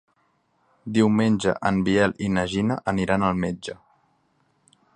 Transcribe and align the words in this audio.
Diumenge 0.95 1.53
en 1.69 1.77
Biel 1.89 2.15
i 2.29 2.29
na 2.37 2.45
Gina 2.53 2.79
aniran 2.93 3.27
al 3.29 3.39
metge. 3.45 3.77